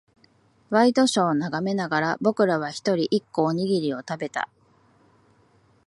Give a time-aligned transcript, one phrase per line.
[0.71, 4.49] ワイドショーを眺めながら、僕らは一人、一個、おにぎりを食べた。